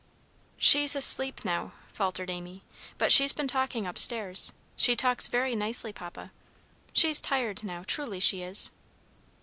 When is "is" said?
8.41-8.71